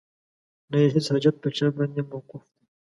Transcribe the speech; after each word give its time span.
نه 0.69 0.77
یې 0.81 0.87
هیڅ 0.95 1.07
حاجت 1.13 1.35
په 1.41 1.49
چا 1.57 1.67
باندې 1.77 2.01
موقوف 2.09 2.43
دی 2.55 2.63